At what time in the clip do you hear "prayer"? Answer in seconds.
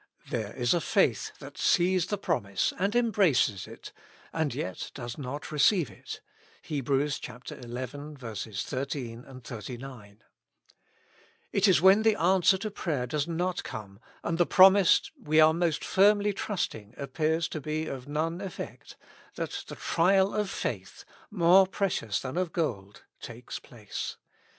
12.57-12.57, 12.71-13.05